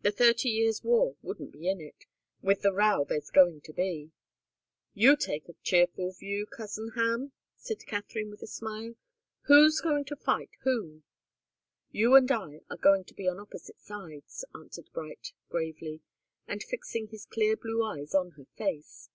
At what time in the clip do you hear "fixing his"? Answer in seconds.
16.62-17.26